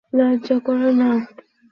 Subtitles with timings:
[0.13, 1.09] লজ্জা কোরো না।